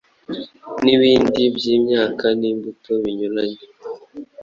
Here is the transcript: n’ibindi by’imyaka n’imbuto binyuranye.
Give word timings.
n’ibindi 0.83 1.41
by’imyaka 1.55 2.25
n’imbuto 2.39 2.91
binyuranye. 3.03 3.63